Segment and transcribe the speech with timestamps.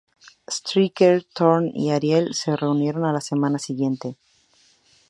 [0.57, 4.17] Striker, Thorn, y Ariel se unieron a la semana siguiente.